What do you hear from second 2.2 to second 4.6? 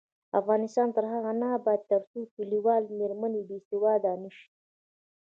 کلیوالې میرمنې باسواده نشي.